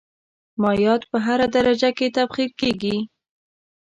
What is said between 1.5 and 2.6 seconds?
درجه کې تبخیر